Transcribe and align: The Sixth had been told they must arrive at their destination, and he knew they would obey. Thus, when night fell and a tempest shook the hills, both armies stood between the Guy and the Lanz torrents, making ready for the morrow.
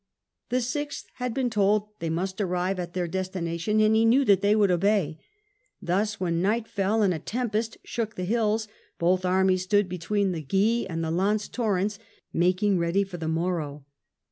The 0.49 0.61
Sixth 0.61 1.05
had 1.17 1.31
been 1.31 1.51
told 1.51 1.89
they 1.99 2.09
must 2.09 2.41
arrive 2.41 2.79
at 2.79 2.95
their 2.95 3.07
destination, 3.07 3.79
and 3.79 3.95
he 3.95 4.03
knew 4.03 4.25
they 4.25 4.55
would 4.55 4.71
obey. 4.71 5.19
Thus, 5.79 6.19
when 6.19 6.41
night 6.41 6.67
fell 6.67 7.03
and 7.03 7.13
a 7.13 7.19
tempest 7.19 7.77
shook 7.83 8.15
the 8.15 8.23
hills, 8.25 8.67
both 8.97 9.25
armies 9.25 9.61
stood 9.61 9.87
between 9.87 10.31
the 10.31 10.41
Guy 10.41 10.91
and 10.91 11.03
the 11.03 11.11
Lanz 11.11 11.47
torrents, 11.47 11.99
making 12.33 12.79
ready 12.79 13.03
for 13.03 13.17
the 13.17 13.27
morrow. 13.27 13.85